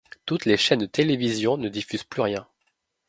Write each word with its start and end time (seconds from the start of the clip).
Toutes 0.25 0.45
les 0.45 0.57
chaînes 0.57 0.79
de 0.79 0.87
télévision 0.87 1.57
ne 1.57 1.69
diffusent 1.69 2.03
plus 2.05 2.23
rien. 2.23 2.47